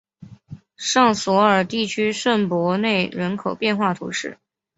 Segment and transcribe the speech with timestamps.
[0.77, 4.39] 尚索尔地区圣博内人口变化图示